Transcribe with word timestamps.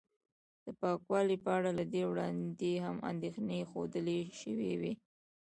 د 0.63 0.65
پاکوالي 0.79 1.37
په 1.43 1.49
اړه 1.57 1.71
له 1.79 1.83
دې 1.93 2.03
وړاندې 2.11 2.71
هم 2.85 2.97
اندېښنې 3.11 3.59
ښودل 3.69 4.07
شوې 4.41 4.73
وې 4.79 4.93